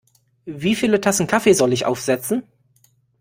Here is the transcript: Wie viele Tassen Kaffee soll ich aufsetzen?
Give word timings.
Wie 0.47 0.73
viele 0.73 0.99
Tassen 0.99 1.27
Kaffee 1.27 1.53
soll 1.53 1.73
ich 1.73 1.85
aufsetzen? 1.85 2.41